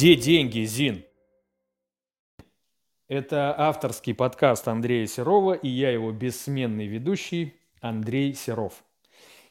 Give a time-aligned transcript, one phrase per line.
[0.00, 1.04] Где деньги, Зин?
[3.06, 8.82] Это авторский подкаст Андрея Серова, и я его бессменный ведущий Андрей Серов.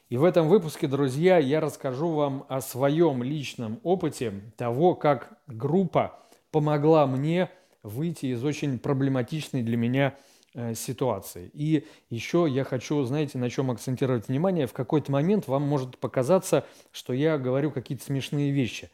[0.09, 6.17] И в этом выпуске, друзья, я расскажу вам о своем личном опыте того, как группа
[6.49, 7.51] помогла мне
[7.83, 10.15] выйти из очень проблематичной для меня
[10.55, 11.51] э, ситуации.
[11.53, 14.65] И еще я хочу, знаете, на чем акцентировать внимание.
[14.65, 18.89] В какой-то момент вам может показаться, что я говорю какие-то смешные вещи.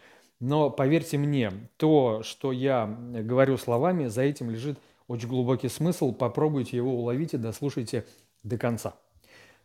[0.46, 4.78] Но поверьте мне, то, что я говорю словами, за этим лежит
[5.08, 6.12] очень глубокий смысл.
[6.12, 8.06] Попробуйте его уловить и дослушайте
[8.44, 8.94] до конца.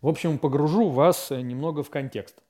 [0.01, 2.43] В общем, погружу вас немного в контекст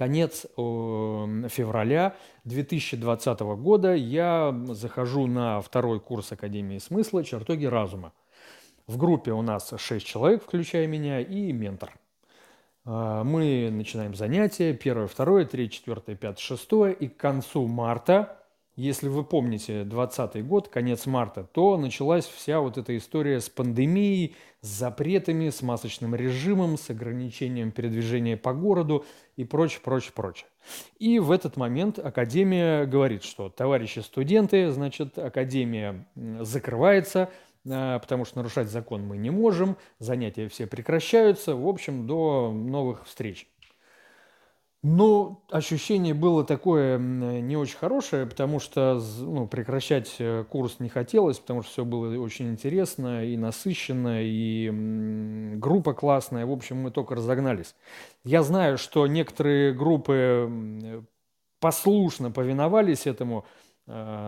[0.00, 8.14] конец февраля 2020 года я захожу на второй курс Академии смысла «Чертоги разума».
[8.86, 11.92] В группе у нас 6 человек, включая меня, и ментор.
[12.84, 18.40] А, мы начинаем занятия, первое, второе, третье, четвертое, пятое, шестое, и к концу марта
[18.80, 24.36] если вы помните 2020 год, конец марта, то началась вся вот эта история с пандемией,
[24.62, 29.04] с запретами, с масочным режимом, с ограничением передвижения по городу
[29.36, 30.46] и прочее, прочее, прочее.
[30.98, 37.28] И в этот момент Академия говорит, что товарищи студенты, значит, Академия закрывается,
[37.64, 43.48] потому что нарушать закон мы не можем, занятия все прекращаются, в общем, до новых встреч.
[44.82, 51.38] Ну, ощущение было такое не очень хорошее, потому что ну, прекращать э, курс не хотелось,
[51.38, 54.70] потому что все было очень интересно и насыщенно, и
[55.58, 56.46] группа классная.
[56.46, 57.74] В общем, мы только разогнались.
[58.24, 61.04] Я знаю, что некоторые группы
[61.60, 63.44] послушно повиновались этому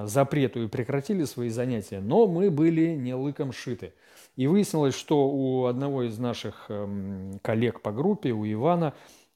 [0.04, 3.92] запрету и прекратили свои занятия, но мы были не лыком шиты.
[4.36, 8.94] И выяснилось, что у одного из наших э, коллег по группе, у Ивана,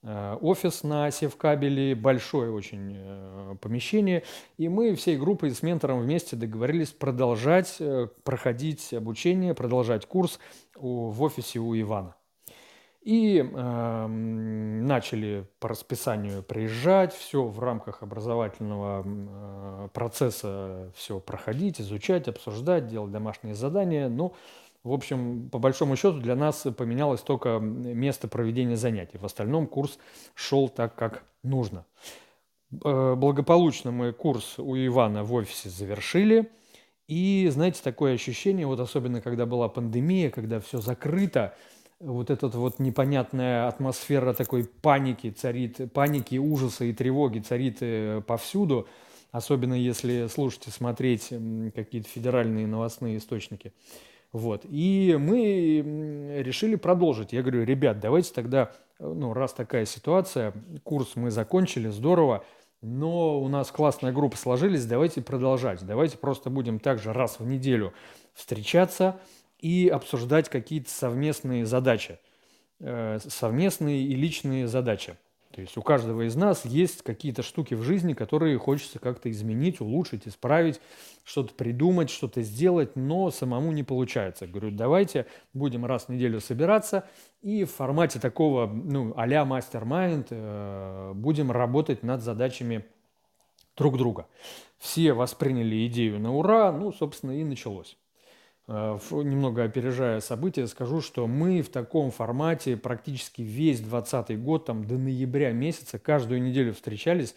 [0.08, 4.22] Э, офис на севкабеле, большое очень э, помещение,
[4.56, 10.38] и мы всей группой с ментором вместе договорились продолжать э, проходить обучение, продолжать курс
[10.76, 12.15] в офисе у Ивана.
[13.06, 22.27] И э, начали по расписанию приезжать, все в рамках образовательного э, процесса все проходить, изучать,
[22.27, 24.09] обсуждать, делать домашние задания.
[24.09, 24.34] Ну,
[24.83, 29.19] в общем, по большому счету для нас поменялось только место проведения занятий.
[29.19, 30.00] В остальном курс
[30.34, 31.87] шел так, как нужно.
[32.84, 36.50] Э, благополучно мы курс у Ивана в офисе завершили.
[37.06, 41.55] И, знаете, такое ощущение, вот особенно когда была пандемия, когда все закрыто,
[42.01, 48.87] вот эта вот непонятная атмосфера такой паники царит, паники, ужаса и тревоги царит э, повсюду,
[49.31, 51.33] особенно если слушать и смотреть
[51.75, 53.73] какие-то федеральные новостные источники.
[54.33, 54.62] Вот.
[54.65, 57.33] И мы решили продолжить.
[57.33, 60.53] Я говорю, ребят, давайте тогда, ну, раз такая ситуация,
[60.84, 62.45] курс мы закончили, здорово,
[62.83, 65.84] но у нас классная группа сложились, давайте продолжать.
[65.87, 67.95] Давайте просто будем также раз в неделю
[68.34, 69.19] встречаться
[69.59, 72.19] и обсуждать какие-то совместные задачи,
[72.81, 75.17] э, совместные и личные задачи.
[75.56, 79.81] То есть у каждого из нас есть какие-то штуки в жизни, которые хочется как-то изменить,
[79.81, 80.83] улучшить, исправить,
[81.25, 84.47] что-то придумать, что-то сделать, но самому не получается.
[84.47, 85.25] Говорю, давайте
[85.55, 87.09] будем раз в неделю собираться
[87.41, 92.84] и в формате такого, ну, а-ля мастер-майнд э, будем работать над задачами
[93.78, 94.27] друг друга.
[94.77, 97.97] Все восприняли идею на ура, ну, собственно, и началось.
[98.69, 104.84] Э, немного опережая события, скажу, что мы в таком формате практически весь 2020 год, там,
[104.84, 107.37] до ноября месяца, каждую неделю встречались,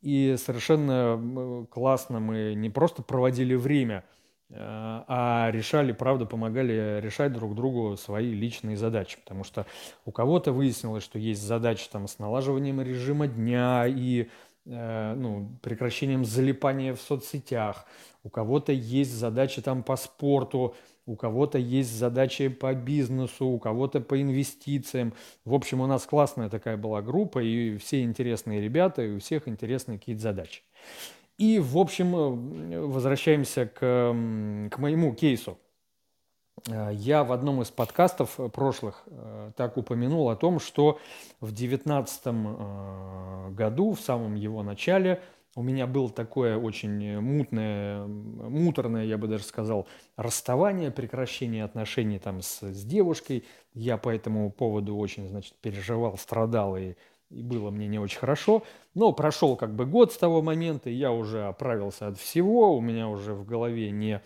[0.00, 4.04] и совершенно классно мы не просто проводили время,
[4.48, 9.18] э, а решали, правда, помогали решать друг другу свои личные задачи.
[9.22, 9.66] Потому что
[10.06, 14.28] у кого-то выяснилось, что есть задачи там, с налаживанием режима дня и
[14.64, 17.86] ну, прекращением залипания в соцсетях,
[18.22, 20.74] у кого-то есть задачи там по спорту,
[21.06, 25.14] у кого-то есть задачи по бизнесу, у кого-то по инвестициям.
[25.44, 29.48] В общем, у нас классная такая была группа, и все интересные ребята, и у всех
[29.48, 30.62] интересные какие-то задачи.
[31.38, 35.58] И, в общем, э, возвращаемся к, к моему кейсу.
[36.68, 40.98] Э, я в одном из подкастов э, прошлых э, так упомянул о том, что
[41.40, 42.26] в 2019
[43.54, 45.22] году, в самом его начале,
[45.54, 52.40] у меня было такое очень мутное, муторное, я бы даже сказал, расставание, прекращение отношений там
[52.40, 53.44] с, с девушкой.
[53.74, 56.94] Я по этому поводу очень, значит, переживал, страдал и,
[57.28, 58.62] и было мне не очень хорошо.
[58.94, 62.80] Но прошел как бы год с того момента, и я уже оправился от всего, у
[62.80, 64.20] меня уже в голове не э,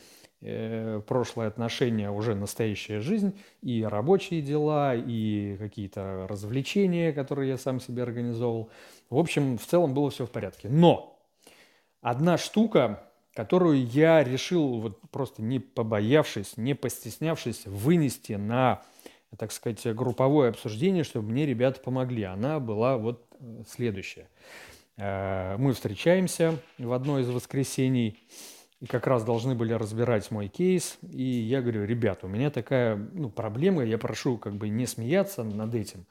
[1.06, 8.02] прошлые отношения уже настоящая жизнь, и рабочие дела, и какие-то развлечения, которые я сам себе
[8.02, 8.70] организовал.
[9.10, 10.68] В общем, в целом было все в порядке.
[10.68, 11.18] Но
[12.00, 13.02] одна штука,
[13.34, 18.82] которую я решил, вот просто не побоявшись, не постеснявшись, вынести на,
[19.36, 22.22] так сказать, групповое обсуждение, чтобы мне ребята помогли.
[22.22, 24.28] Она была вот э, следующая.
[24.96, 28.18] Э, мы встречаемся в одно из воскресений,
[28.80, 30.98] и как раз должны были разбирать мой кейс.
[31.10, 35.44] И я говорю, ребята, у меня такая ну, проблема, я прошу как бы не смеяться
[35.44, 36.06] над этим,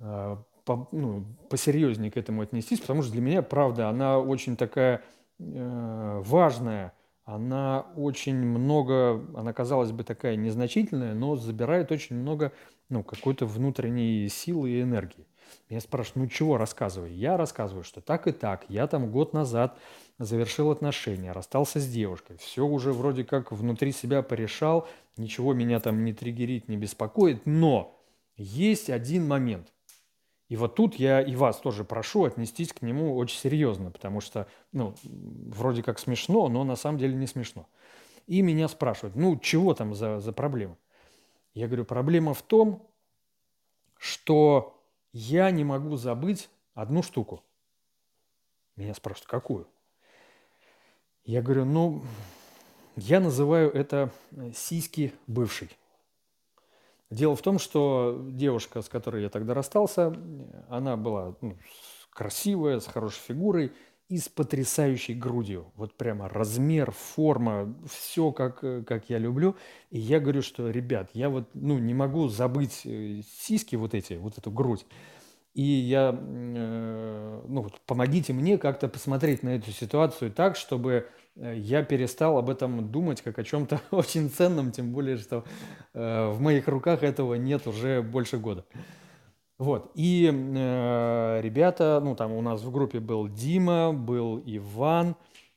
[0.00, 5.02] э, по, ну, посерьезнее к этому отнестись, потому что для меня, правда, она очень такая
[5.38, 6.92] Э, важная,
[7.24, 12.52] она очень много, она казалось бы такая незначительная, но забирает очень много
[12.88, 15.26] ну, какой-то внутренней силы и энергии.
[15.68, 17.12] Меня спрашивают, ну чего рассказывай?
[17.12, 18.64] Я рассказываю, что так и так.
[18.68, 19.78] Я там год назад
[20.18, 22.36] завершил отношения, расстался с девушкой.
[22.38, 27.46] Все уже вроде как внутри себя порешал, ничего меня там не триггерит, не беспокоит.
[27.46, 27.98] Но
[28.36, 29.72] есть один момент.
[30.48, 34.46] И вот тут я и вас тоже прошу отнестись к нему очень серьезно, потому что,
[34.72, 37.66] ну, вроде как смешно, но на самом деле не смешно.
[38.26, 40.76] И меня спрашивают, ну, чего там за, за проблема?
[41.54, 42.86] Я говорю, проблема в том,
[43.96, 44.81] что
[45.12, 47.42] я не могу забыть одну штуку.
[48.76, 49.68] Меня спрашивают, какую?
[51.24, 52.02] Я говорю, ну,
[52.96, 54.10] я называю это
[54.54, 55.70] сиськи бывший.
[57.10, 60.16] Дело в том, что девушка, с которой я тогда расстался,
[60.68, 61.58] она была ну,
[62.10, 63.72] красивая, с хорошей фигурой
[64.12, 65.72] и с потрясающей грудью.
[65.76, 69.56] Вот прямо размер, форма, все как, как я люблю.
[69.90, 74.14] И я говорю, что, ребят, я вот ну, не могу забыть э, сиськи вот эти,
[74.14, 74.86] вот эту грудь.
[75.54, 81.82] И я, э, ну, помогите мне как-то посмотреть на эту ситуацию так, чтобы Э, я
[81.82, 85.44] перестал об этом думать как о чем-то очень ценном, тем более, что
[85.94, 88.64] э, в моих руках этого нет уже больше года.
[89.58, 95.14] Вот, и э, ребята, ну, там у нас в группе был Дима, был Иван,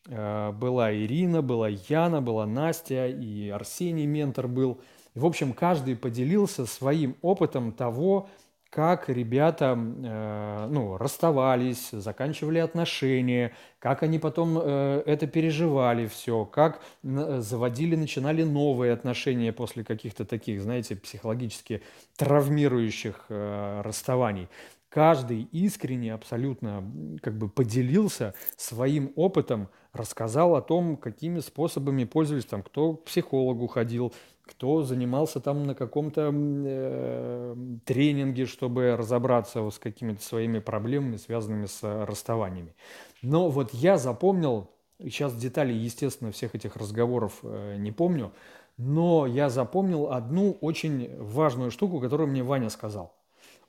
[0.07, 4.80] э, была Ирина, была Яна, была Настя, и Арсений ментор был.
[5.15, 8.30] И, в общем, каждый поделился своим опытом того,
[8.75, 16.81] как ребята э, ну, расставались, заканчивали отношения, как они потом э, это переживали все, как
[17.01, 21.83] заводили, начинали новые отношения после каких-то таких, знаете, психологически
[22.18, 24.50] травмирующих э, расставаний.
[24.89, 26.83] Каждый искренне абсолютно
[27.22, 33.68] как бы поделился своим опытом, рассказал о том, какими способами пользовались, там, кто к психологу
[33.68, 34.13] ходил,
[34.45, 41.81] кто занимался там на каком-то э, тренинге, чтобы разобраться с какими-то своими проблемами, связанными с
[41.83, 42.75] расставаниями.
[43.21, 44.69] Но вот я запомнил,
[45.00, 48.31] сейчас детали, естественно, всех этих разговоров э, не помню,
[48.77, 53.15] но я запомнил одну очень важную штуку, которую мне Ваня сказал.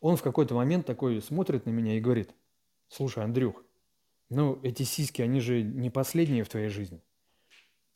[0.00, 2.34] Он в какой-то момент такой смотрит на меня и говорит,
[2.88, 3.64] слушай, Андрюх,
[4.28, 7.00] ну эти сиськи, они же не последние в твоей жизни.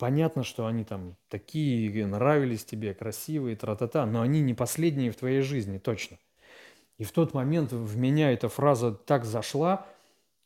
[0.01, 5.41] Понятно, что они там такие, нравились тебе, красивые, тра-та-та, но они не последние в твоей
[5.41, 6.17] жизни, точно.
[6.97, 9.85] И в тот момент в меня эта фраза так зашла,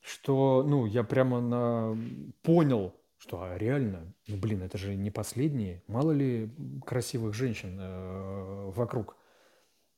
[0.01, 1.97] что, ну, я прямо на...
[2.41, 5.81] понял, что а реально, ну, блин, это же не последние.
[5.87, 6.49] Мало ли
[6.85, 9.15] красивых женщин э, вокруг,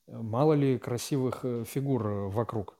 [0.06, 2.78] мало ли красивых э, фигур э, вокруг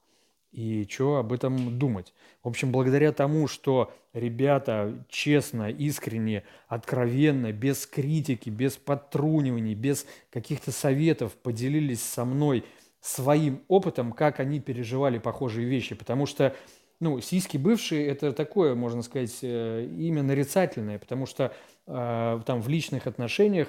[0.52, 2.14] и что об этом думать.
[2.44, 10.72] В общем, благодаря тому, что ребята честно, искренне, откровенно, без критики, без подтруниваний, без каких-то
[10.72, 12.64] советов поделились со мной
[13.02, 15.96] своим опытом, как они переживали похожие вещи.
[15.96, 16.56] Потому что
[17.00, 21.54] ну, сиськи бывшие– это такое, можно сказать, э, имя нарицательное, потому что
[21.86, 23.68] э, там в личных отношениях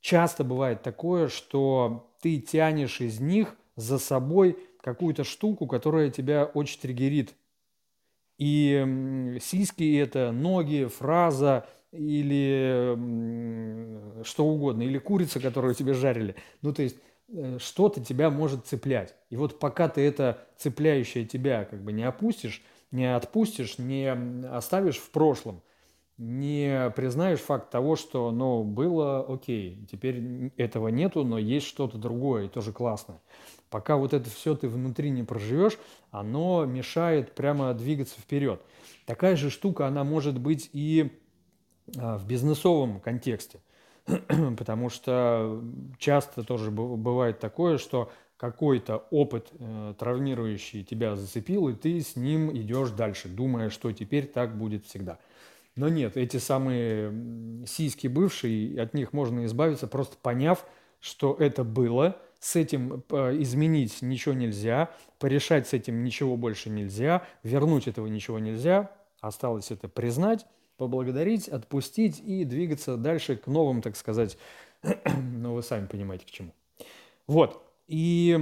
[0.00, 6.78] часто бывает такое, что ты тянешь из них за собой– какую-то штуку, которая тебя очень
[6.78, 7.34] триггерит.
[8.36, 12.94] И сиськи это ноги, фраза или
[14.24, 16.36] что угодно, или курица, которую тебе жарили.
[16.60, 16.96] Ну, то есть
[17.28, 19.14] э, что-то тебя может цеплять.
[19.30, 24.12] И вот пока ты это цепляющее тебя как бы не опустишь, не отпустишь, не
[24.48, 25.62] оставишь в прошлом,
[26.18, 32.44] не признаешь факт того, что, ну, было окей, теперь этого нету, но есть что-то другое,
[32.44, 33.20] и тоже классное.
[33.74, 35.80] Пока вот это все ты внутри не проживешь,
[36.12, 38.62] оно мешает прямо двигаться вперед.
[39.04, 41.10] Такая же штука, она может быть и
[41.96, 43.58] а, в бизнесовом контексте.
[44.56, 45.60] Потому что
[45.98, 52.56] часто тоже бывает такое, что какой-то опыт э, травмирующий тебя зацепил, и ты с ним
[52.56, 55.18] идешь дальше, думая, что теперь так будет всегда.
[55.74, 60.64] Но нет, эти самые сиськи бывшие, от них можно избавиться, просто поняв,
[61.00, 67.26] что это было– с этим э, изменить ничего нельзя, порешать с этим ничего больше нельзя,
[67.42, 68.90] вернуть этого ничего нельзя,
[69.24, 70.44] Осталось это признать,
[70.76, 74.36] поблагодарить, отпустить и двигаться дальше к новым, так сказать,
[74.82, 76.52] ну вы сами понимаете к чему.
[77.26, 77.62] Вот.
[77.86, 78.36] И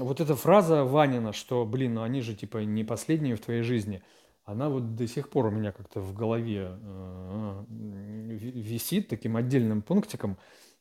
[0.00, 4.02] вот эта фраза Ванина, что, блин, ну они же типа не последние в твоей жизни,
[4.44, 10.36] она вот до сих пор у меня как-то в голове э, висит таким отдельным пунктиком.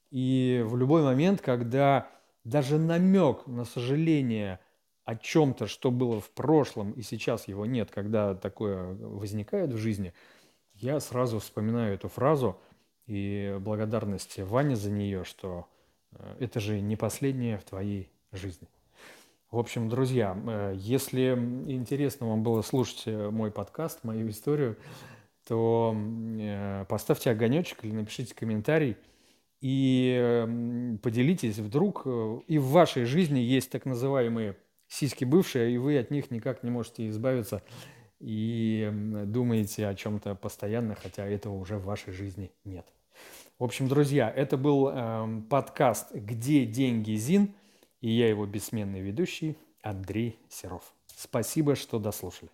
[0.09, 2.07] И в любой момент, когда
[2.45, 4.59] даже намек на сожаление
[5.03, 10.13] о чем-то, что было в прошлом и сейчас его нет, когда такое возникает в жизни,
[10.75, 12.57] я сразу вспоминаю эту фразу
[13.07, 15.67] и благодарность Ване за нее, что
[16.11, 18.67] э, это же не последнее в твоей жизни.
[19.51, 21.33] В общем, друзья, э, если
[21.67, 24.77] интересно вам было слушать э, мой подкаст, мою историю,
[25.47, 25.95] то
[26.89, 28.97] поставьте огонечек или напишите комментарий–
[29.61, 34.57] и поделитесь, вдруг э, и в вашей жизни есть так называемые
[34.87, 37.63] сиськи бывшие, и вы от них никак не можете избавиться
[38.19, 38.89] и
[39.25, 42.85] думаете о чем-то постоянно, хотя этого уже в вашей жизни нет.
[43.57, 47.53] В общем, друзья, это был э, подкаст «Где деньги, Зин?»
[48.01, 50.93] и я его бессменный ведущий Андрей Серов.
[51.07, 52.51] Спасибо, что дослушали.